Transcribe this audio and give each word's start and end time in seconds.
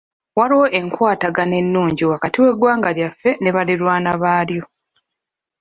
Waliwo 0.37 0.65
enkwatagana 0.79 1.55
ennungi 1.61 2.03
wakati 2.11 2.37
w'eggwanga 2.43 2.89
lyaffe 2.97 3.31
ne 3.41 3.49
baliraanwa 3.55 4.13
baalyo. 4.21 4.63